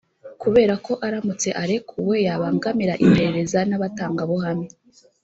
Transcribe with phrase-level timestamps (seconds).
[0.41, 4.69] kubera ko aramutse arekuwe yabangamira iperereza n’abatangabuhamya